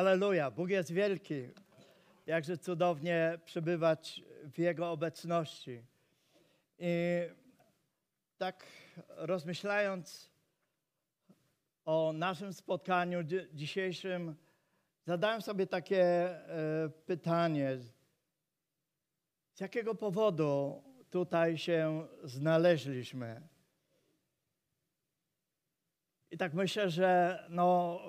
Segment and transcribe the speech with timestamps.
[0.00, 1.48] Aleluja, Bóg jest wielki.
[2.26, 5.82] Jakże cudownie przebywać w Jego obecności.
[6.78, 7.20] I
[8.38, 8.66] tak
[9.08, 10.30] rozmyślając
[11.84, 13.18] o naszym spotkaniu
[13.52, 14.36] dzisiejszym,
[15.06, 17.78] zadałem sobie takie e, pytanie:
[19.54, 23.48] z jakiego powodu tutaj się znaleźliśmy?
[26.30, 28.00] I tak myślę, że no,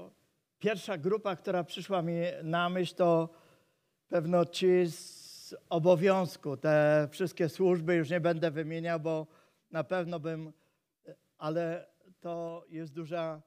[0.61, 3.29] pierwsza grupa, która przyszła mi na myśl, to
[4.07, 6.57] pewno ci z obowiązku.
[6.57, 9.27] Te wszystkie służby już nie będę wymieniał, bo
[9.71, 10.53] na pewno bym,
[11.37, 11.87] ale
[12.19, 13.41] to jest duża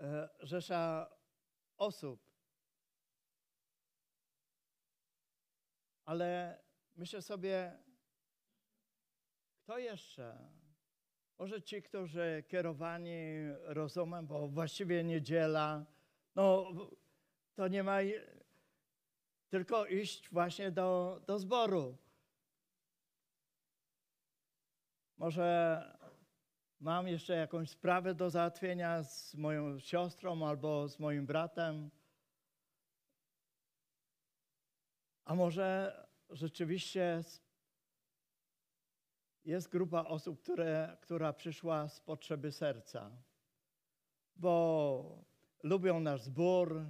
[0.00, 1.10] e, rzesza
[1.76, 2.20] osób.
[6.04, 6.58] Ale
[6.96, 7.78] myślę sobie,
[9.62, 10.38] kto jeszcze?
[11.38, 13.18] Może ci, którzy kierowani
[13.64, 15.86] rozumem, bo właściwie niedziela,
[16.38, 16.72] no
[17.54, 17.98] to nie ma
[19.48, 21.98] tylko iść właśnie do, do zboru.
[25.16, 25.82] Może
[26.80, 31.90] mam jeszcze jakąś sprawę do załatwienia z moją siostrą albo z moim bratem.
[35.24, 35.96] A może
[36.30, 37.22] rzeczywiście
[39.44, 43.10] jest grupa osób, które, która przyszła z potrzeby serca,
[44.36, 45.27] bo
[45.62, 46.84] lubią nasz zbór,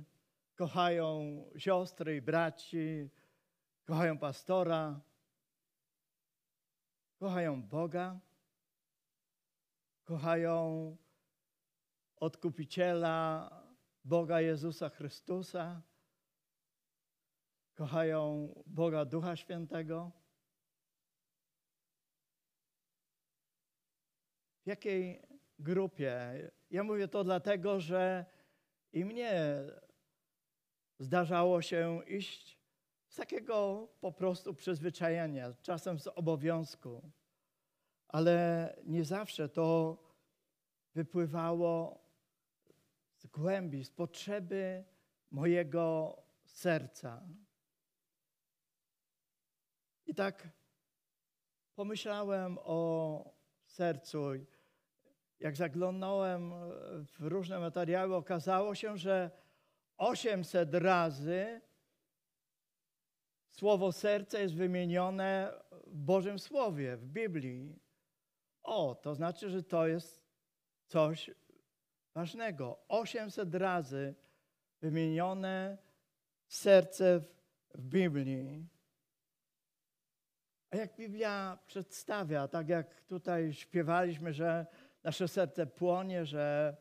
[0.56, 3.10] kochają siostry i braci,
[3.84, 5.00] kochają pastora,
[7.19, 8.20] kochają Boga,
[10.05, 10.97] kochają
[12.16, 13.50] odkupiciela
[14.05, 15.82] Boga Jezusa Chrystusa,
[17.75, 20.12] kochają Boga Ducha Świętego.
[24.64, 25.22] W jakiej
[25.58, 26.19] grupie?
[26.70, 28.27] Ja mówię to dlatego, że
[28.92, 29.55] i mnie
[30.98, 32.58] zdarzało się iść
[33.08, 37.11] z takiego po prostu przyzwyczajenia, czasem z obowiązku,
[38.09, 39.97] ale nie zawsze to
[40.94, 42.04] wypływało
[43.16, 44.84] z głębi, z potrzeby
[45.31, 47.28] mojego serca.
[50.06, 50.49] I tak
[51.75, 53.34] pomyślałem o
[53.66, 54.32] sercu.
[55.41, 56.53] Jak zaglądałem
[57.03, 59.31] w różne materiały, okazało się, że
[59.97, 61.60] 800 razy
[63.50, 65.53] słowo serce jest wymienione
[65.87, 67.78] w Bożym Słowie, w Biblii.
[68.62, 70.22] O, to znaczy, że to jest
[70.87, 71.31] coś
[72.15, 72.78] ważnego.
[72.88, 74.15] 800 razy
[74.81, 75.78] wymienione
[76.47, 77.25] serce w,
[77.75, 78.69] w Biblii.
[80.70, 84.66] A jak Biblia przedstawia, tak jak tutaj śpiewaliśmy, że
[85.08, 86.76] nasze serce płonie, że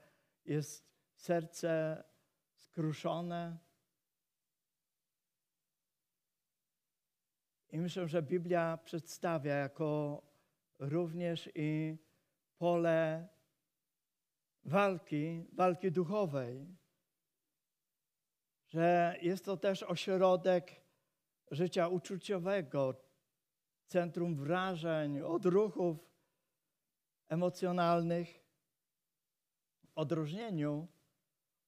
[0.46, 2.04] jest serce
[2.56, 3.58] skruszone.
[7.70, 10.22] I myślę, że Biblia przedstawia jako
[10.80, 11.98] również i
[12.58, 13.28] pole
[14.64, 16.78] walki, walki duchowej.
[18.68, 20.82] Że jest to też ośrodek
[21.52, 23.04] życia uczuciowego,
[23.86, 26.07] centrum wrażeń, odruchów
[27.30, 28.44] emocjonalnych,
[29.96, 30.88] odróżnieniu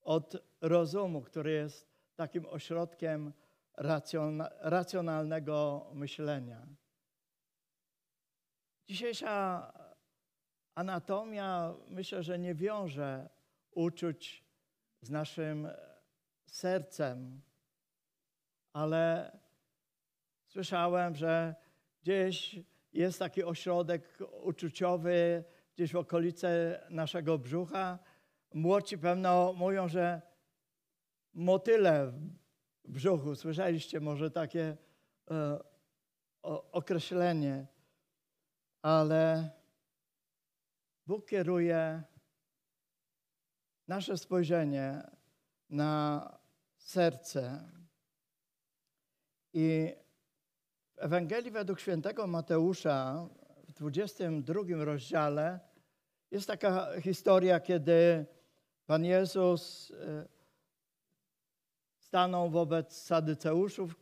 [0.01, 3.33] od rozumu, który jest takim ośrodkiem
[4.61, 6.67] racjonalnego myślenia.
[8.87, 9.73] Dzisiejsza
[10.75, 13.29] anatomia myślę, że nie wiąże
[13.71, 14.45] uczuć
[15.01, 15.67] z naszym
[16.45, 17.41] sercem,
[18.73, 19.31] ale
[20.47, 21.55] słyszałem, że
[22.01, 22.59] gdzieś
[22.93, 25.43] jest taki ośrodek uczuciowy,
[25.75, 27.99] gdzieś w okolicy naszego brzucha,
[28.53, 30.21] Młodzi pewno mówią, że
[31.33, 32.07] motyle
[32.83, 33.35] w brzuchu.
[33.35, 34.77] Słyszeliście może takie
[35.31, 35.59] e,
[36.41, 37.67] o, określenie,
[38.81, 39.51] ale
[41.07, 42.03] Bóg kieruje
[43.87, 45.03] nasze spojrzenie
[45.69, 46.39] na
[46.77, 47.69] serce.
[49.53, 49.95] I
[50.99, 53.27] Ewangelii według świętego Mateusza
[53.67, 55.59] w 22 rozdziale
[56.31, 58.25] jest taka historia, kiedy
[58.85, 60.27] Pan Jezus e,
[61.99, 63.95] stanął wobec sadyceuszów,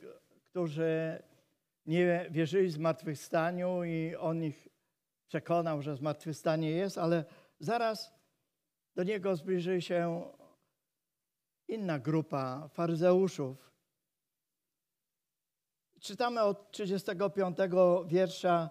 [0.49, 1.23] którzy
[1.85, 4.67] nie wierzyli w zmartwychwstaniu i on ich
[5.27, 7.25] przekonał, że zmartwychwstanie jest, ale
[7.59, 8.13] zaraz
[8.95, 10.31] do niego zbliży się
[11.67, 13.76] inna grupa faryzeuszów.
[15.99, 17.57] Czytamy od 35
[18.07, 18.69] wiersza,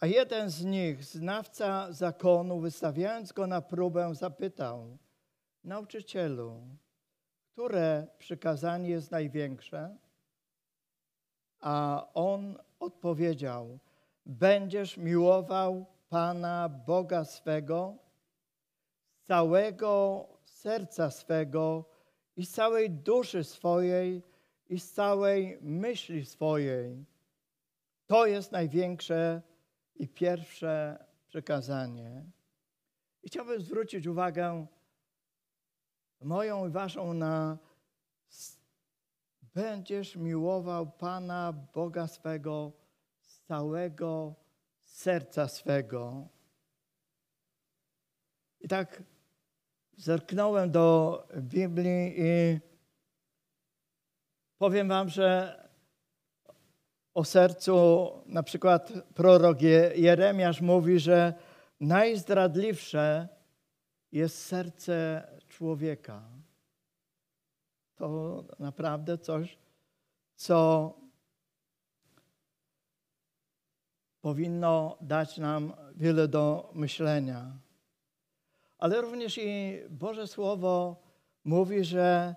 [0.00, 4.86] a jeden z nich, znawca zakonu, wystawiając go na próbę, zapytał–
[5.66, 6.62] Nauczycielu,
[7.52, 9.96] które przykazanie jest największe?
[11.60, 13.78] A on odpowiedział:
[14.26, 17.94] Będziesz miłował Pana Boga swego
[19.22, 21.84] całego serca swego
[22.36, 24.22] i całej duszy swojej
[24.68, 27.04] i z całej myśli swojej.
[28.06, 29.42] To jest największe
[29.94, 32.24] i pierwsze przekazanie.
[33.22, 34.66] I chciałbym zwrócić uwagę
[36.20, 37.58] moją i waszą na
[39.54, 42.72] będziesz miłował Pana Boga swego
[43.20, 44.34] z całego
[44.84, 46.28] serca swego.
[48.60, 49.02] I tak
[49.96, 52.60] zerknąłem do Biblii i
[54.58, 55.56] powiem wam, że
[57.14, 59.62] o sercu na przykład prorok
[59.96, 61.34] Jeremiasz mówi, że
[61.80, 63.28] najzdradliwsze
[64.12, 66.22] jest serce człowieka.
[67.96, 69.58] To naprawdę coś,
[70.34, 70.92] co
[74.20, 77.52] powinno dać nam wiele do myślenia.
[78.78, 81.02] Ale również i Boże Słowo
[81.44, 82.34] mówi, że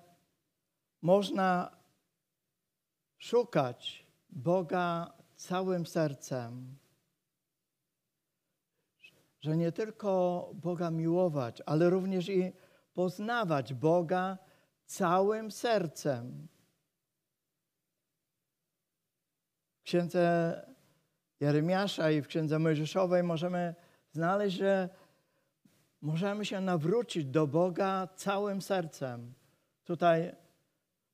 [1.01, 1.78] można
[3.19, 6.77] szukać Boga całym sercem.
[9.41, 12.51] Że nie tylko Boga miłować, ale również i
[12.93, 14.37] poznawać Boga
[14.85, 16.47] całym sercem.
[19.79, 20.53] W księdze
[21.39, 23.75] Jeremiasza i w księdze Mojżeszowej możemy
[24.11, 24.89] znaleźć, że
[26.01, 29.33] możemy się nawrócić do Boga całym sercem.
[29.83, 30.35] Tutaj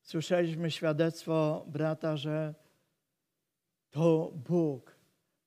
[0.06, 2.54] słyszeliśmy świadectwo brata, że
[3.90, 4.96] to Bóg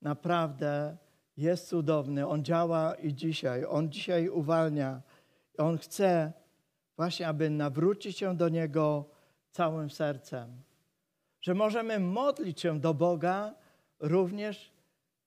[0.02, 0.96] naprawdę
[1.36, 2.26] jest cudowny.
[2.26, 3.64] On działa i dzisiaj.
[3.64, 5.02] On dzisiaj uwalnia.
[5.58, 6.32] On chce
[6.96, 9.10] właśnie, aby nawrócić się do Niego
[9.50, 10.62] całym sercem.
[11.40, 13.54] Że możemy modlić się do Boga
[14.00, 14.72] również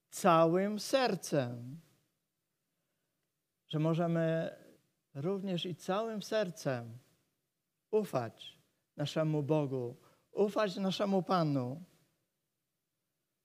[0.09, 1.79] całym sercem.
[3.67, 4.55] Że możemy
[5.15, 6.97] również i całym sercem
[7.91, 8.60] ufać
[9.01, 9.97] naszemu Bogu,
[10.31, 11.83] ufać naszemu Panu.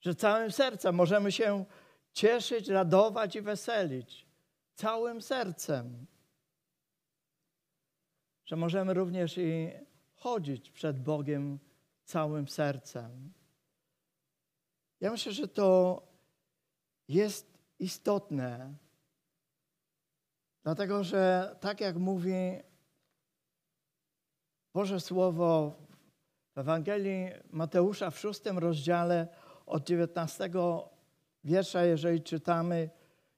[0.01, 1.65] Że całym sercem możemy się
[2.13, 4.27] cieszyć, radować i weselić.
[4.75, 6.07] Całym sercem.
[8.45, 9.71] Że możemy również i
[10.15, 11.59] chodzić przed Bogiem
[12.05, 13.33] całym sercem.
[15.01, 16.03] Ja myślę, że to
[17.09, 18.75] jest istotne,
[20.63, 22.33] dlatego że tak jak mówi
[24.77, 25.73] Boże Słowo
[26.55, 29.29] w Ewangelii Mateusza w szóstym rozdziale
[29.67, 30.51] od 19
[31.45, 32.91] wiersza, jeżeli czytamy,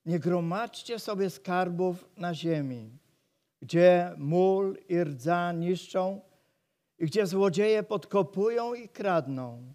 [0.06, 2.98] nie gromadźcie sobie skarbów na ziemi,
[3.62, 6.20] gdzie mól i rdza niszczą
[6.98, 9.74] i gdzie złodzieje podkopują i kradną,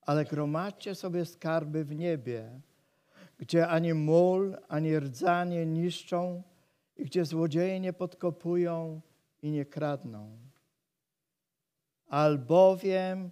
[0.00, 2.60] ale gromadźcie sobie skarby w niebie,
[3.38, 6.42] gdzie ani mól, ani rdza nie niszczą
[6.96, 9.00] i gdzie złodzieje nie podkopują
[9.42, 10.47] i nie kradną
[12.08, 13.30] albowiem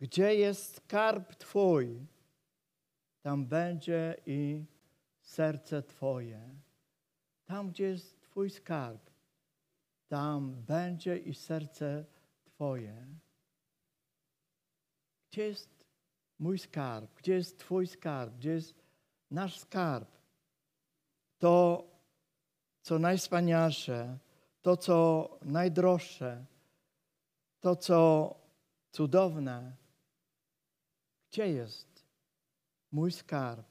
[0.00, 2.06] gdzie jest skarb Twój,
[3.22, 4.64] tam będzie i
[5.22, 6.40] serce Twoje.
[7.44, 9.10] Tam, gdzie jest Twój skarb,
[10.08, 12.04] tam będzie i serce
[12.44, 13.06] Twoje.
[15.30, 15.84] Gdzie jest
[16.38, 17.14] mój skarb?
[17.14, 18.34] Gdzie jest Twój skarb?
[18.34, 18.74] Gdzie jest
[19.30, 20.08] nasz skarb?
[21.38, 21.84] To,
[22.82, 24.18] co najwspanialsze,
[24.62, 26.44] to, co najdroższe,
[27.68, 28.34] to, co
[28.90, 29.76] cudowne,
[31.30, 32.04] gdzie jest
[32.92, 33.66] mój skarb?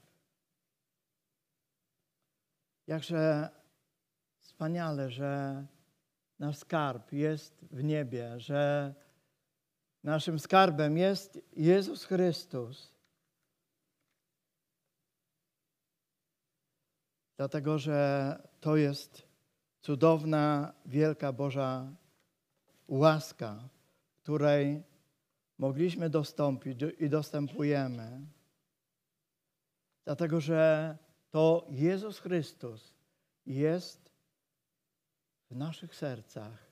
[2.87, 3.49] Jakże
[4.39, 5.65] wspaniale, że
[6.39, 8.93] nasz skarb jest w niebie, że
[10.03, 12.93] naszym skarbem jest Jezus Chrystus.
[17.37, 19.27] Dlatego, że to jest
[19.81, 21.95] cudowna, wielka Boża
[22.87, 23.69] łaska
[24.27, 24.83] której
[25.57, 28.21] mogliśmy dostąpić i dostępujemy.
[30.05, 30.97] Dlatego, że
[31.29, 32.93] to Jezus Chrystus
[33.45, 34.11] jest
[35.49, 36.71] w naszych sercach,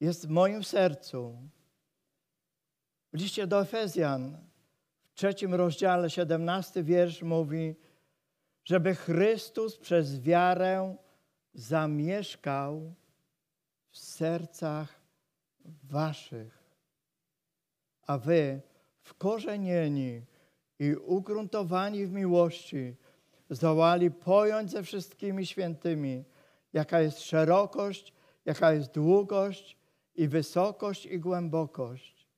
[0.00, 1.48] jest w moim sercu.
[3.12, 4.38] W liście do Efezjan
[5.10, 7.76] w trzecim rozdziale, 17 wiersz mówi,
[8.64, 10.96] żeby Chrystus przez wiarę
[11.54, 12.94] zamieszkał
[13.90, 15.00] w sercach
[15.82, 16.59] waszych
[18.10, 18.60] a wy
[19.02, 20.22] wkorzenieni
[20.78, 22.96] i ugruntowani w miłości
[23.50, 26.24] zdołali pojąć ze wszystkimi świętymi,
[26.72, 28.12] jaka jest szerokość,
[28.44, 29.78] jaka jest długość
[30.14, 32.28] i wysokość, i głębokość,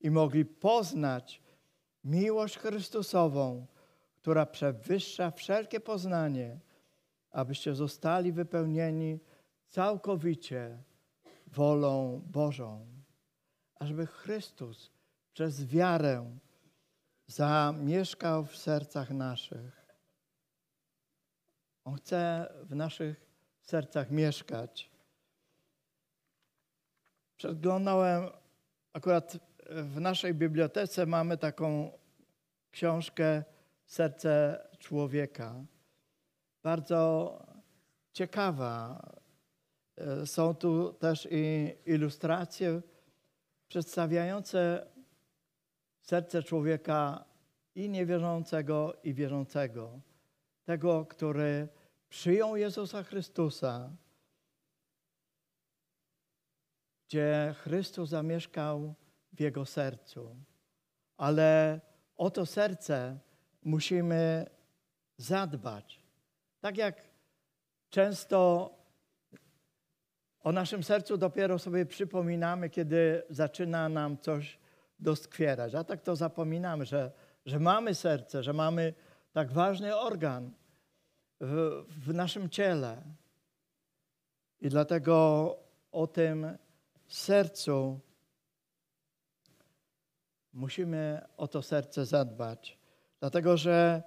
[0.00, 1.42] i mogli poznać
[2.04, 3.66] miłość Chrystusową,
[4.16, 6.60] która przewyższa wszelkie poznanie,
[7.30, 9.18] abyście zostali wypełnieni
[9.68, 10.82] całkowicie
[11.46, 12.86] wolą Bożą,
[13.74, 14.99] ażeby Chrystus
[15.32, 16.38] przez wiarę
[17.26, 19.86] zamieszkał w sercach naszych.
[21.84, 23.26] On chce w naszych
[23.62, 24.90] sercach mieszkać.
[27.36, 28.30] Przeglądałem,
[28.92, 29.38] akurat
[29.70, 31.92] w naszej bibliotece mamy taką
[32.70, 33.44] książkę
[33.86, 35.64] Serce człowieka.
[36.62, 37.38] Bardzo
[38.12, 39.02] ciekawa.
[40.24, 42.80] Są tu też i ilustracje
[43.68, 44.86] przedstawiające
[46.10, 47.24] serce człowieka
[47.74, 50.00] i niewierzącego, i wierzącego.
[50.64, 51.68] Tego, który
[52.08, 53.90] przyjął Jezusa Chrystusa,
[57.08, 58.94] gdzie Chrystus zamieszkał
[59.32, 60.36] w jego sercu.
[61.16, 61.80] Ale
[62.16, 63.18] o to serce
[63.62, 64.46] musimy
[65.16, 66.00] zadbać.
[66.60, 67.02] Tak jak
[67.90, 68.70] często
[70.40, 74.58] o naszym sercu dopiero sobie przypominamy, kiedy zaczyna nam coś
[75.00, 75.74] doskwierać.
[75.74, 77.12] A tak to zapominamy, że,
[77.46, 78.94] że mamy serce, że mamy
[79.32, 80.52] tak ważny organ
[81.40, 83.02] w, w naszym ciele.
[84.60, 85.56] I dlatego
[85.92, 86.58] o tym
[87.08, 88.00] sercu
[90.52, 92.78] musimy o to serce zadbać.
[93.20, 94.02] Dlatego, że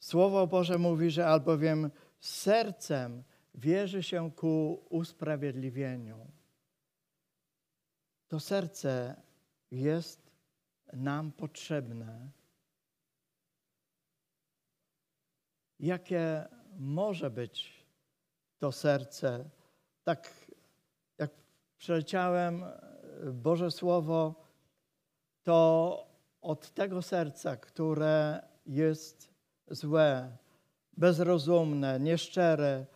[0.00, 1.90] Słowo Boże mówi, że albowiem
[2.20, 6.26] sercem wierzy się ku usprawiedliwieniu.
[8.28, 9.16] To serce
[9.70, 10.30] jest
[10.92, 12.30] nam potrzebne.
[15.80, 17.84] Jakie może być
[18.58, 19.50] to serce?
[20.04, 20.46] Tak
[21.18, 21.30] jak
[21.78, 22.64] przeleciałem
[23.32, 24.34] Boże Słowo,
[25.42, 26.06] to
[26.40, 29.30] od tego serca, które jest
[29.70, 30.36] złe,
[30.96, 32.86] bezrozumne, nieszczere,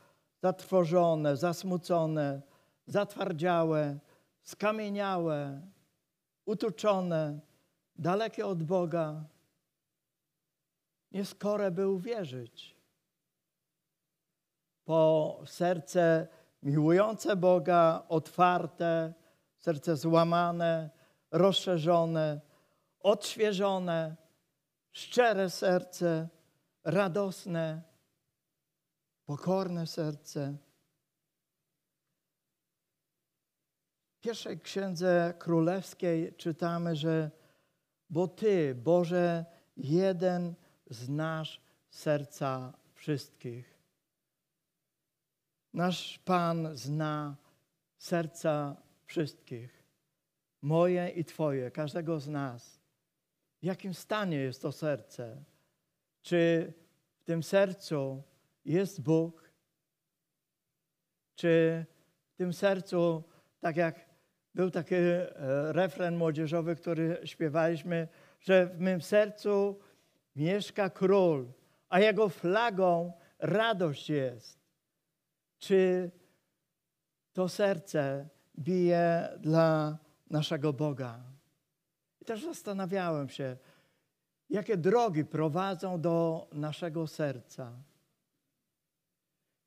[0.42, 2.42] zatrwożone, zasmucone,
[2.86, 3.98] zatwardziałe,
[4.42, 5.60] skamieniałe,
[6.50, 7.40] utuczone,
[7.96, 9.24] dalekie od Boga,
[11.12, 12.76] nieskore by uwierzyć.
[14.84, 16.28] Po serce
[16.62, 19.12] miłujące Boga, otwarte,
[19.58, 20.90] serce złamane,
[21.30, 22.40] rozszerzone,
[23.00, 24.16] odświeżone,
[24.92, 26.28] szczere serce,
[26.84, 27.82] radosne,
[29.24, 30.56] pokorne serce.
[34.20, 37.30] Pierwszej księdze królewskiej czytamy, że
[38.10, 39.44] bo Ty, Boże,
[39.76, 40.54] jeden
[40.90, 41.60] znasz
[41.90, 43.78] serca wszystkich.
[45.72, 47.36] Nasz Pan zna
[47.98, 49.84] serca wszystkich,
[50.62, 52.80] moje i Twoje, każdego z nas.
[53.62, 55.44] W jakim stanie jest to serce?
[56.22, 56.72] Czy
[57.20, 58.22] w tym sercu
[58.64, 59.50] jest Bóg?
[61.34, 61.84] Czy
[62.32, 63.24] w tym sercu,
[63.60, 64.09] tak jak
[64.54, 65.28] był taki e,
[65.72, 68.08] refren młodzieżowy, który śpiewaliśmy,
[68.40, 69.80] że w mym sercu
[70.36, 71.52] mieszka król,
[71.88, 74.60] a jego flagą radość jest.
[75.58, 76.10] Czy
[77.32, 78.28] to serce
[78.58, 79.98] bije dla
[80.30, 81.20] naszego Boga?
[82.20, 83.56] I też zastanawiałem się,
[84.50, 87.72] jakie drogi prowadzą do naszego serca.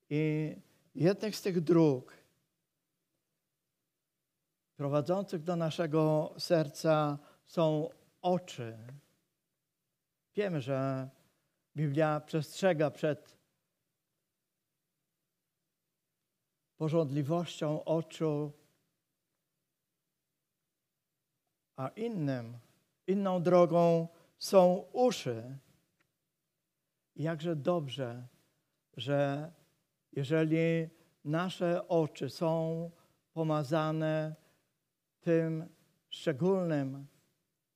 [0.09, 0.55] I
[0.95, 2.22] jednych z tych dróg
[4.75, 7.89] prowadzących do naszego serca są
[8.21, 8.77] oczy.
[10.35, 11.09] Wiemy, że
[11.75, 13.37] Biblia przestrzega przed
[16.77, 18.51] porządliwością oczu,
[21.75, 22.57] a innym,
[23.07, 24.07] inną drogą
[24.39, 25.57] są uszy.
[27.15, 28.27] jakże dobrze,
[28.97, 29.51] że
[30.11, 30.89] jeżeli
[31.25, 32.91] nasze oczy są
[33.33, 34.35] pomazane
[35.23, 35.69] tym
[36.09, 37.07] szczególnym,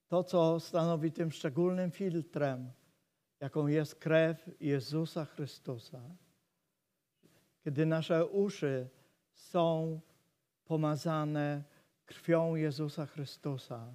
[0.08, 2.72] to co stanowi tym szczególnym filtrem,
[3.40, 6.02] jaką jest krew Jezusa Chrystusa.
[7.64, 8.90] Kiedy nasze uszy
[9.34, 10.00] są
[10.66, 11.64] pomazane
[12.06, 13.94] krwią Jezusa Chrystusa,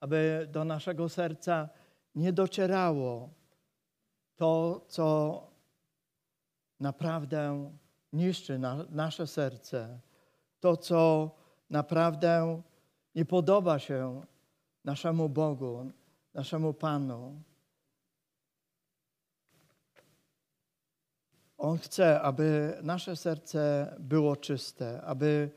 [0.00, 1.68] aby do naszego serca
[2.14, 3.30] nie docierało
[4.36, 5.42] to, co
[6.80, 7.72] naprawdę
[8.12, 10.00] niszczy na, nasze serce,
[10.60, 11.30] to, co
[11.70, 12.62] naprawdę
[13.18, 14.22] nie podoba się
[14.84, 15.92] naszemu Bogu,
[16.34, 17.42] naszemu Panu.
[21.56, 25.50] On chce, aby nasze serce było czyste, aby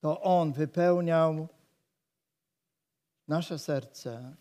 [0.00, 1.48] to On wypełniał
[3.28, 4.36] nasze serce.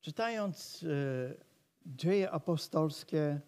[0.00, 1.44] Czytając y,
[1.86, 3.40] dzieje apostolskie,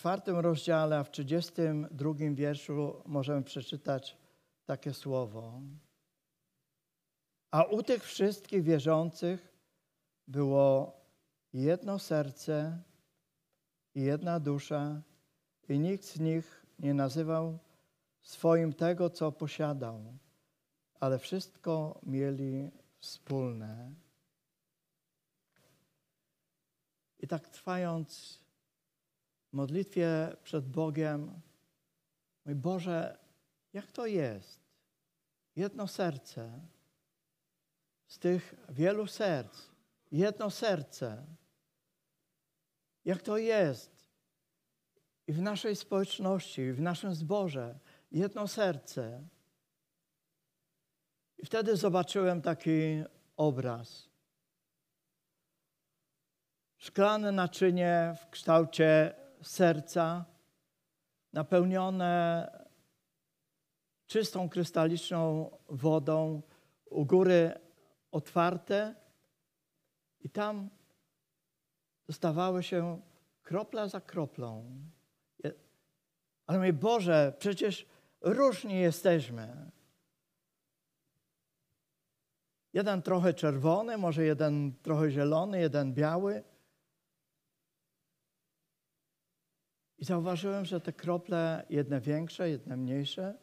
[0.00, 4.16] czwartym rozdziale, a w trzydziestym drugim wierszu możemy przeczytać
[4.64, 5.60] takie słowo.
[7.50, 9.56] A u tych wszystkich wierzących
[10.28, 11.00] było
[11.52, 12.82] jedno serce
[13.94, 15.02] i jedna dusza,
[15.68, 17.58] i nikt z nich nie nazywał
[18.22, 20.18] swoim tego, co posiadał,
[21.00, 23.94] ale wszystko mieli wspólne.
[27.18, 28.40] I tak trwając
[29.50, 31.40] w modlitwie przed Bogiem,
[32.44, 33.18] mój Boże,
[33.72, 34.60] jak to jest?
[35.56, 36.60] Jedno serce
[38.06, 39.68] z tych wielu serc,
[40.12, 41.26] jedno serce.
[43.04, 44.10] Jak to jest
[45.26, 47.78] i w naszej społeczności, i w naszym zborze,
[48.12, 49.28] jedno serce.
[51.38, 53.04] I wtedy zobaczyłem taki
[53.36, 54.08] obraz.
[56.76, 60.24] Szklane naczynie w kształcie serca,
[61.32, 62.46] napełnione
[64.06, 66.42] czystą, krystaliczną wodą,
[66.84, 67.52] u góry
[68.10, 68.94] otwarte
[70.20, 70.70] i tam
[72.06, 73.00] dostawały się
[73.42, 74.80] kropla za kroplą.
[76.46, 77.86] Ale mój Boże, przecież
[78.20, 79.70] różni jesteśmy.
[82.72, 86.44] Jeden trochę czerwony, może jeden trochę zielony, jeden biały.
[90.10, 93.34] Zauważyłem, że te krople, jedne większe, jedne mniejsze,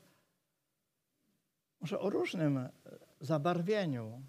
[1.82, 2.70] może o różnym
[3.22, 4.22] zabarwieniu,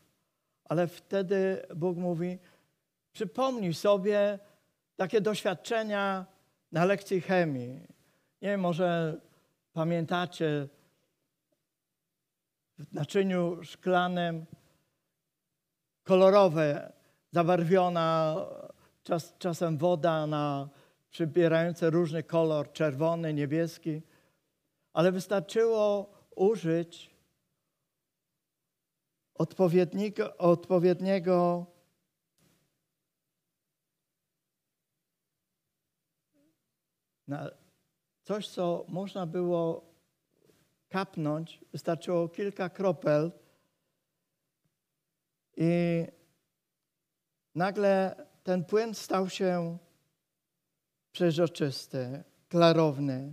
[0.64, 2.38] ale wtedy Bóg mówi:
[3.12, 4.38] przypomnij sobie
[4.96, 6.26] takie doświadczenia
[6.72, 7.80] na lekcji chemii.
[8.42, 9.20] Nie wiem, może
[9.72, 10.68] pamiętacie
[12.78, 14.46] w naczyniu szklanym
[16.04, 16.92] kolorowe,
[17.32, 18.36] zabarwiona
[19.02, 20.68] czas, czasem woda na
[21.18, 24.02] przybierające różny kolor, czerwony, niebieski,
[24.92, 27.10] ale wystarczyło użyć
[29.34, 31.66] odpowiedniego, odpowiedniego
[38.22, 39.94] coś, co można było
[40.88, 43.32] kapnąć, wystarczyło kilka kropel
[45.56, 46.04] i
[47.54, 49.78] nagle ten płyn stał się
[51.18, 53.30] przeźroczysty, klarowny.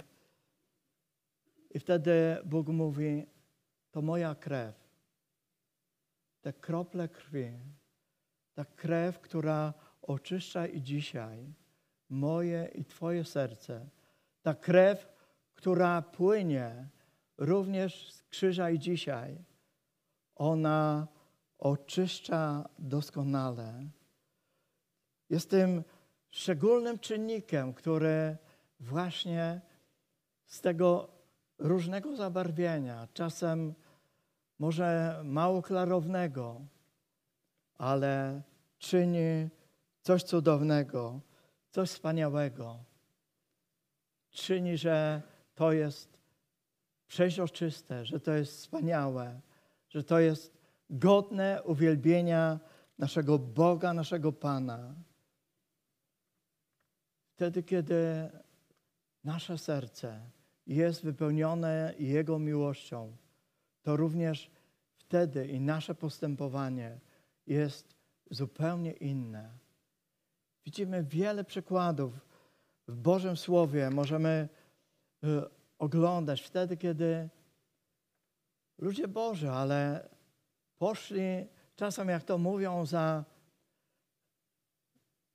[1.70, 3.26] I wtedy Bóg mówi,
[3.92, 4.76] to moja krew
[6.42, 7.52] te krople krwi,
[8.54, 11.54] ta krew, która oczyszcza i dzisiaj
[12.10, 13.90] moje i Twoje serce,
[14.42, 15.08] ta krew,
[15.54, 16.90] która płynie
[17.38, 19.38] również z krzyża i dzisiaj,
[20.36, 21.08] ona
[21.58, 23.90] oczyszcza doskonale.
[25.30, 25.84] Jest tym
[26.36, 28.38] szczególnym czynnikiem, który
[28.80, 29.62] właśnie
[30.46, 31.08] z tego
[31.58, 33.74] różnego zabarwienia, czasem
[34.60, 36.62] może mało klarownego,
[37.78, 38.42] ale
[38.78, 39.50] czyni
[40.02, 41.22] coś cudownego,
[41.72, 42.84] coś wspaniałego.
[44.32, 45.22] Czyni, że
[45.54, 46.18] to jest
[47.08, 49.42] przeźroczyste, że to jest wspaniałe,
[49.90, 50.58] że to jest
[50.90, 52.60] godne uwielbienia
[52.98, 54.96] naszego Boga, naszego Pana.
[57.36, 58.30] Wtedy, kiedy
[59.24, 60.30] nasze serce
[60.68, 63.18] jest wypełnione Jego miłością,
[63.82, 64.52] to również
[64.98, 67.00] wtedy i nasze postępowanie
[67.48, 67.96] jest
[68.32, 69.50] zupełnie inne.
[70.66, 72.14] Widzimy wiele przykładów
[72.88, 73.90] w Bożym Słowie.
[73.90, 74.50] Możemy
[75.24, 75.28] y,
[75.80, 77.30] oglądać wtedy, kiedy
[78.78, 80.10] ludzie Boży, ale
[80.78, 83.26] poszli czasem, jak to mówią, za,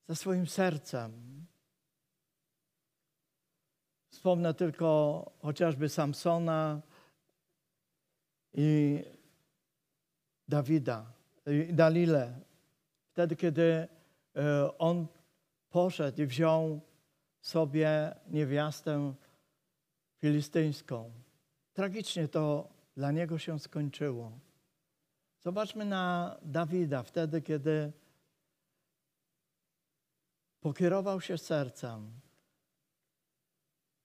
[0.08, 1.39] za swoim sercem.
[4.20, 6.80] Wspomnę tylko chociażby Samsona,
[8.54, 8.98] i
[10.48, 11.12] Dawida,
[11.46, 12.40] i Dalile.
[13.12, 13.88] Wtedy, kiedy
[14.36, 15.06] e, on
[15.70, 16.80] poszedł i wziął
[17.40, 19.14] sobie niewiastę
[20.18, 21.10] filistyńską.
[21.72, 24.32] Tragicznie to dla niego się skończyło.
[25.38, 27.92] Zobaczmy na Dawida, wtedy, kiedy
[30.60, 32.20] pokierował się sercem,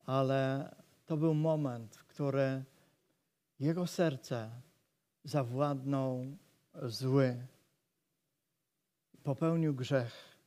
[0.06, 2.64] ale to był moment, w który
[3.60, 4.50] jego serce
[5.24, 6.38] zawładnął
[6.84, 7.48] zły.
[9.24, 10.38] popełnił grzech.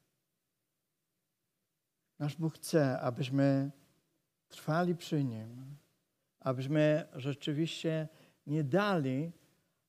[2.18, 3.70] Nasz Bóg chce, abyśmy
[4.48, 5.76] trwali przy Nim,
[6.40, 8.08] abyśmy rzeczywiście
[8.46, 9.32] nie dali,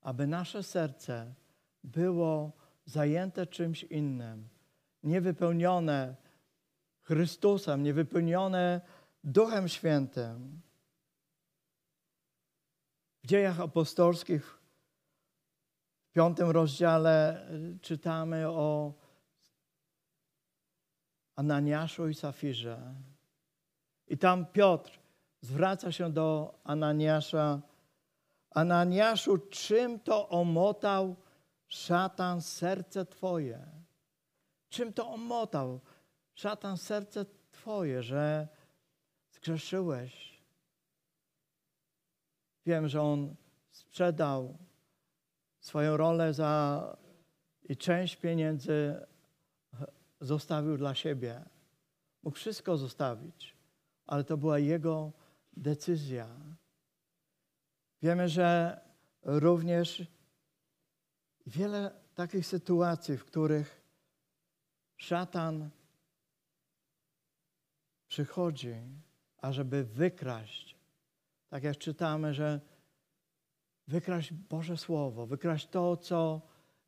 [0.01, 1.33] aby nasze serce
[1.83, 2.51] było
[2.85, 4.49] zajęte czymś innym,
[5.03, 6.15] niewypełnione
[7.01, 8.81] Chrystusem, niewypełnione
[9.23, 10.61] Duchem Świętym.
[13.23, 14.59] W dziejach apostolskich
[16.09, 17.47] w piątym rozdziale
[17.81, 18.93] czytamy o
[21.35, 22.93] Ananiaszu i Safirze.
[24.07, 24.99] I tam Piotr
[25.41, 27.61] zwraca się do Ananiasza.
[28.51, 31.15] Ananiaszu, czym to omotał
[31.67, 33.59] szatan serce Twoje?
[34.69, 35.79] Czym to omotał
[36.35, 38.47] szatan serce Twoje, że
[39.39, 40.41] zgrzeszyłeś?
[42.65, 43.35] Wiem, że on
[43.71, 44.57] sprzedał
[45.59, 46.97] swoją rolę za
[47.63, 49.05] i część pieniędzy
[50.21, 51.45] zostawił dla siebie.
[52.23, 53.57] Mógł wszystko zostawić,
[54.07, 55.11] ale to była jego
[55.57, 56.27] decyzja.
[58.01, 58.79] Wiemy, że
[59.23, 60.03] również
[61.45, 63.81] wiele takich sytuacji, w których
[64.97, 65.69] szatan
[68.07, 68.75] przychodzi,
[69.41, 70.77] ażeby wykraść.
[71.49, 72.61] Tak jak czytamy, że
[73.87, 76.41] wykraść Boże Słowo, wykraść to, co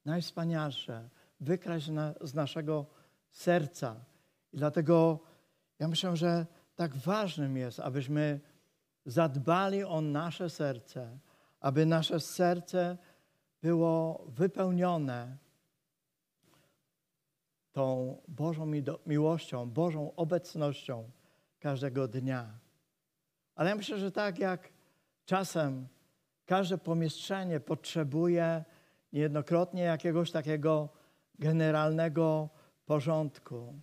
[0.06, 1.10] najwspanialsze,
[1.40, 2.86] wykraść na, z naszego
[3.32, 4.06] serca.
[4.54, 5.20] I dlatego
[5.80, 8.40] ja myślę, że tak ważnym jest, abyśmy
[9.06, 11.20] zadbali o nasze serce,
[11.60, 12.98] aby nasze serce
[13.62, 15.38] było wypełnione
[17.72, 18.72] tą Bożą
[19.06, 21.12] miłością, Bożą obecnością
[21.62, 22.60] każdego dnia.
[23.56, 24.70] Ale ja myślę, że tak jak
[25.26, 25.88] czasem
[26.46, 28.64] każde pomieszczenie potrzebuje
[29.14, 30.90] niejednokrotnie jakiegoś takiego
[31.40, 32.50] generalnego
[32.86, 33.82] porządku.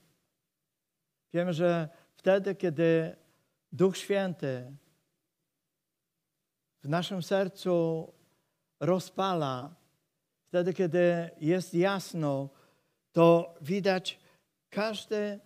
[1.33, 3.17] Wiemy, że wtedy, kiedy
[3.73, 4.73] Duch Święty
[6.83, 8.07] w naszym sercu
[8.81, 9.75] rozpala,
[10.47, 12.49] wtedy, kiedy jest jasno,
[13.13, 14.21] to widać
[14.71, 15.41] każdy,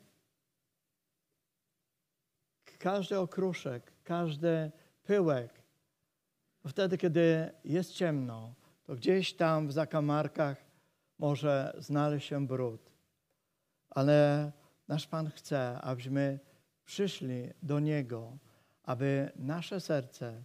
[2.82, 4.70] każdy okruszek, każdy
[5.02, 5.62] pyłek.
[6.66, 10.64] Wtedy, kiedy jest ciemno, to gdzieś tam w zakamarkach
[11.18, 12.90] może znaleźć się brud.
[13.90, 14.52] Ale
[14.88, 16.38] nasz Pan chce, abyśmy
[16.84, 18.38] przyszli do Niego,
[18.82, 20.42] aby nasze serce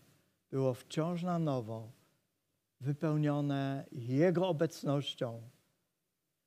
[0.51, 1.91] było wciąż na nowo
[2.81, 5.41] wypełnione Jego obecnością,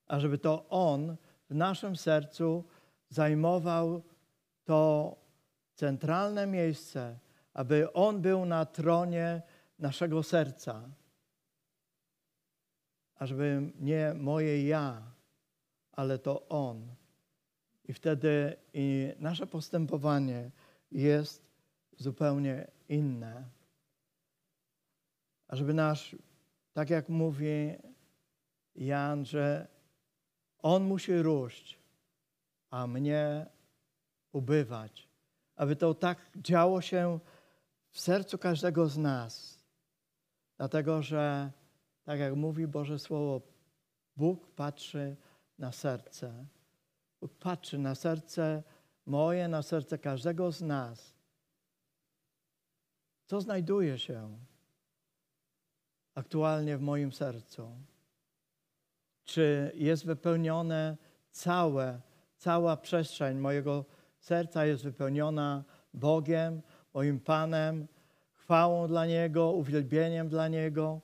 [0.07, 1.17] a żeby to On
[1.49, 2.65] w naszym sercu
[3.09, 4.03] zajmował
[4.65, 5.17] to
[5.81, 7.19] centralne miejsce,
[7.55, 9.43] aby On był na tronie
[9.79, 10.89] naszego serca,
[13.15, 15.03] ażeby nie moje ja,
[15.93, 16.95] ale to On.
[17.85, 20.51] I wtedy i nasze postępowanie
[20.91, 21.43] jest
[21.97, 23.45] zupełnie inne.
[25.49, 26.17] A żeby nasz,
[26.73, 27.75] tak jak mówi
[28.75, 29.69] Jan, że
[30.59, 31.79] On musi róść,
[32.71, 33.47] a mnie
[34.33, 35.10] ubywać.
[35.61, 37.21] Aby to tak działo się
[37.91, 39.59] w sercu każdego z nas.
[40.57, 41.53] Dlatego, że
[42.05, 43.41] tak jak mówi Boże Słowo,
[44.17, 45.17] Bóg patrzy
[45.59, 46.47] na serce.
[47.21, 48.63] Bóg patrzy na serce
[49.07, 51.15] moje, na serce każdego z nas.
[53.27, 54.39] Co znajduje się
[56.15, 57.71] aktualnie w moim sercu?
[59.25, 60.97] Czy jest wypełnione
[61.31, 62.01] całe,
[62.37, 64.00] cała przestrzeń mojego serca
[64.65, 66.63] jest wypełniona Bogiem,
[66.95, 67.89] moim Panem,
[68.33, 71.01] chwałą dla Niego, uwielbieniem dla Niego,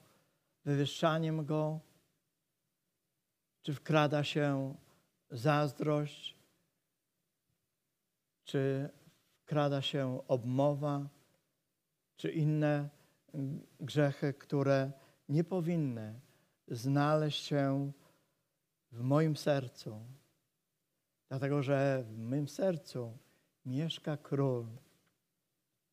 [0.65, 1.81] wywyższaniem Go?
[3.63, 4.75] Czy wkrada się
[5.31, 6.37] zazdrość?
[8.45, 8.91] Czy
[9.43, 11.09] wkrada się obmowa?
[12.17, 12.89] Czy inne
[13.81, 14.93] grzechy, które
[15.29, 16.21] nie powinny
[16.69, 17.93] znaleźć się
[18.93, 20.01] w moim sercu?
[21.29, 23.19] Dlatego, że w moim sercu
[23.67, 24.67] mieszka król,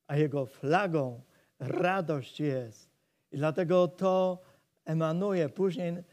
[0.08, 1.22] a jego flagą
[1.60, 2.90] radość jest.
[3.32, 4.42] I dlatego to
[4.86, 6.04] emanuje później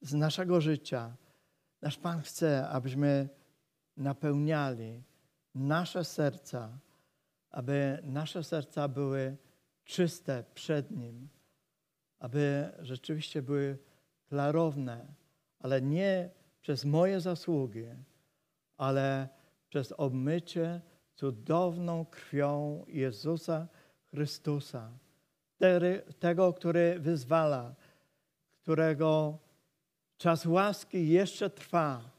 [0.00, 1.16] z naszego życia.
[1.82, 3.28] Nasz Pan chce, abyśmy
[3.96, 5.02] napełniali
[5.54, 6.78] nasze serca,
[7.50, 9.36] aby nasze serca były
[9.84, 11.28] czyste przed Nim,
[12.18, 13.78] aby rzeczywiście były
[14.28, 15.06] klarowne,
[15.58, 17.86] ale nie przez moje zasługi,
[18.78, 19.28] ale
[19.68, 20.80] przez obmycie
[21.14, 23.68] cudowną krwią Jezusa
[24.10, 24.90] Chrystusa,
[26.18, 27.74] tego, który wyzwala,
[28.62, 29.38] którego
[30.16, 32.18] czas łaski jeszcze trwa,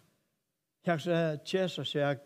[0.85, 2.19] Jakże cieszę się, jak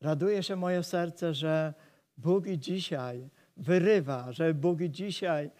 [0.00, 1.74] raduje się moje serce, że
[2.16, 5.50] Bóg i dzisiaj wyrywa, że Bóg i dzisiaj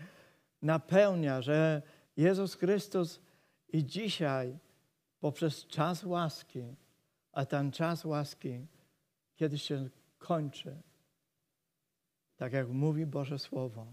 [0.63, 1.83] napełnia, że
[2.17, 3.21] Jezus Chrystus
[3.69, 4.59] i dzisiaj
[5.21, 6.77] poprzez czas łaski,
[7.39, 8.67] a ten czas łaski
[9.37, 10.83] kiedyś się kończy,
[12.37, 13.87] tak jak mówi Boże Słowo.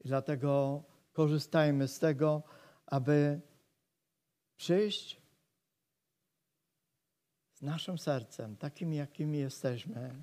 [0.00, 2.42] I dlatego korzystajmy z tego,
[2.86, 3.40] aby
[4.56, 5.20] przyjść
[7.52, 10.22] z naszym sercem, takim jakimi jesteśmy,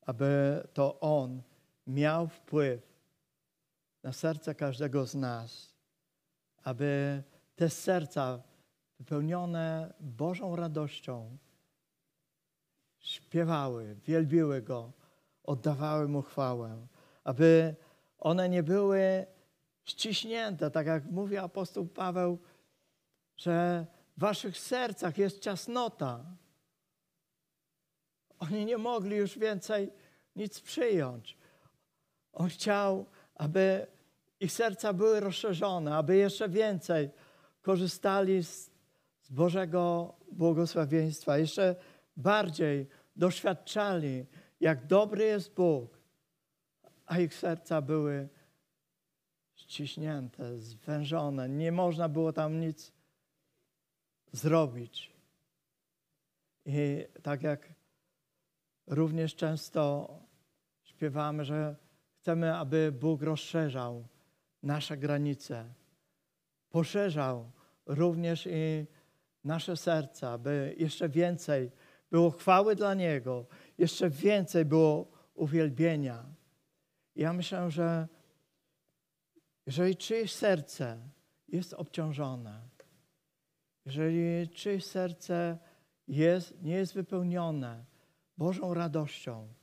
[0.00, 1.42] aby to On
[1.86, 2.82] miał wpływ
[4.02, 5.74] na serce każdego z nas,
[6.62, 7.22] aby
[7.56, 8.42] te serca
[8.98, 11.38] wypełnione Bożą radością
[13.02, 14.92] śpiewały, wielbiły Go,
[15.44, 16.86] oddawały Mu chwałę,
[17.24, 17.74] aby
[18.18, 19.26] one nie były
[19.84, 22.38] ściśnięte, tak jak mówi apostoł Paweł,
[23.36, 23.86] że
[24.16, 26.24] w waszych sercach jest ciasnota.
[28.38, 29.92] Oni nie mogli już więcej
[30.36, 31.38] nic przyjąć.
[32.32, 33.86] On chciał, aby
[34.40, 37.10] ich serca były rozszerzone, aby jeszcze więcej
[37.62, 38.70] korzystali z,
[39.20, 41.76] z Bożego błogosławieństwa, jeszcze
[42.16, 44.26] bardziej doświadczali,
[44.60, 45.98] jak dobry jest Bóg,
[47.06, 48.28] a ich serca były
[49.54, 51.48] ściśnięte, zwężone.
[51.48, 52.92] Nie można było tam nic
[54.32, 55.12] zrobić.
[56.66, 57.74] I tak jak
[58.86, 60.08] również często
[60.82, 61.76] śpiewamy, że
[62.20, 64.08] chcemy, aby Bóg rozszerzał
[64.62, 65.74] nasze granice,
[66.70, 67.50] poszerzał
[67.86, 68.86] również i
[69.44, 71.70] nasze serca, aby jeszcze więcej
[72.12, 73.46] było chwały dla Niego,
[73.78, 76.24] jeszcze więcej było uwielbienia.
[77.16, 78.08] Ja myślę, że
[79.66, 80.98] jeżeli czyjeś serce
[81.48, 82.68] jest obciążone,
[83.84, 85.58] jeżeli czyjeś serce
[86.08, 87.84] jest, nie jest wypełnione
[88.38, 89.54] Bożą radością,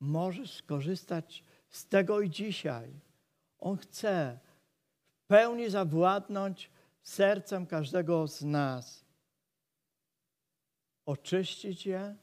[0.00, 3.00] możesz skorzystać z tego i dzisiaj.
[3.58, 4.38] On chce
[5.12, 6.70] w pełni zawładnąć
[7.02, 9.01] sercem każdego z nas,
[11.06, 12.16] oczyścić je,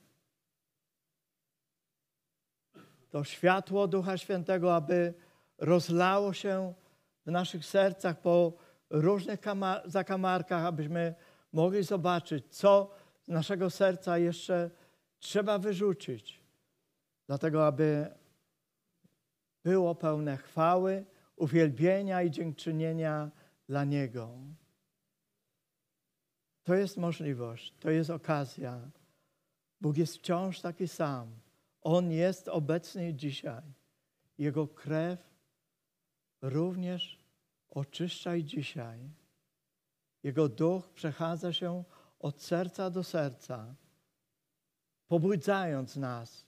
[3.09, 5.13] to światło Ducha Świętego, aby
[5.57, 6.73] rozlało się
[7.25, 8.53] w naszych sercach po
[8.89, 9.39] różnych
[9.85, 11.15] zakamarkach, abyśmy
[11.53, 14.71] mogli zobaczyć, co z naszego serca jeszcze
[15.19, 16.41] trzeba wyrzucić.
[17.27, 18.07] Dlatego, aby
[19.63, 23.31] było pełne chwały, uwielbienia i dziękczynienia
[23.67, 24.29] dla Niego.
[26.69, 28.91] To jest możliwość, to jest okazja.
[29.82, 31.39] Bóg jest wciąż taki sam.
[31.82, 33.63] On jest obecny dzisiaj.
[34.38, 35.19] Jego krew
[36.41, 37.19] również
[37.69, 38.99] oczyszcza i dzisiaj.
[40.23, 41.84] Jego duch przechadza się
[42.19, 43.75] od serca do serca,
[45.08, 46.45] pobudzając nas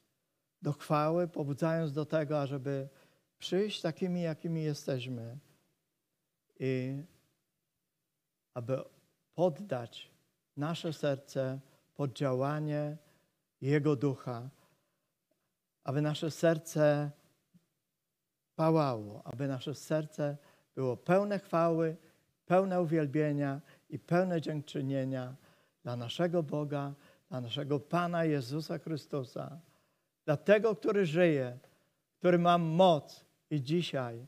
[0.61, 2.89] do chwały, pobudzając do tego, ażeby
[3.39, 5.37] przyjść takimi, jakimi jesteśmy
[6.59, 7.03] i
[8.53, 8.83] aby
[9.33, 10.10] poddać
[10.57, 11.59] nasze serce
[11.95, 12.97] pod działanie
[13.61, 14.49] Jego ducha,
[15.83, 17.11] aby nasze serce
[18.55, 20.37] pałało, aby nasze serce
[20.75, 21.97] było pełne chwały,
[22.45, 25.35] pełne uwielbienia i pełne dziękczynienia
[25.83, 26.93] dla naszego Boga,
[27.29, 29.59] dla naszego Pana Jezusa Chrystusa,
[30.25, 31.59] dla tego, który żyje,
[32.19, 34.27] który ma moc i dzisiaj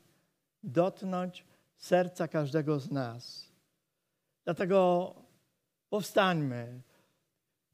[0.62, 1.44] dotknąć
[1.76, 3.52] serca każdego z nas.
[4.44, 5.14] Dlatego
[5.94, 6.80] powstańmy.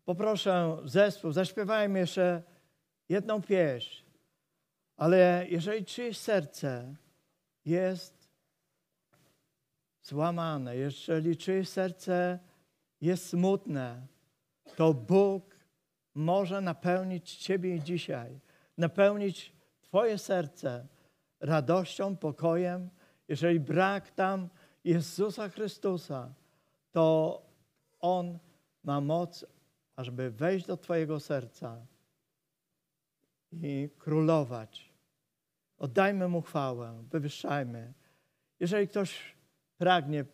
[0.05, 2.43] Poproszę zespół, zaśpiewajmy jeszcze
[3.09, 4.05] jedną pieśń.
[4.97, 6.95] Ale jeżeli czyjeś serce
[7.65, 8.29] jest
[10.03, 12.39] złamane, jeżeli czyjeś serce
[13.01, 14.07] jest smutne,
[14.77, 15.57] to Bóg
[16.15, 18.41] może napełnić Ciebie dzisiaj,
[18.79, 19.53] napełnić
[19.83, 20.87] Twoje serce
[21.41, 22.91] radością, pokojem.
[23.29, 24.49] Jeżeli brak tam
[24.85, 26.35] Jezusa Chrystusa,
[26.93, 27.50] to
[28.01, 28.39] On
[28.85, 29.47] ma moc,
[29.97, 31.87] ażeby wejść do Twojego serca
[33.53, 34.91] i królować.
[35.79, 37.93] Oddajmy Mu chwałę, wywyższajmy.
[38.61, 39.37] Jeżeli ktoś
[39.79, 40.25] pragnie,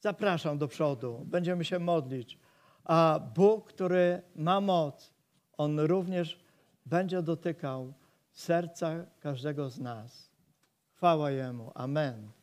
[0.00, 2.38] zapraszam do przodu, będziemy się modlić.
[2.84, 5.12] A Bóg, który ma moc,
[5.56, 6.40] On również
[6.86, 7.94] będzie dotykał
[8.32, 10.30] serca każdego z nas.
[10.94, 11.72] Chwała Jemu.
[11.74, 12.41] Amen.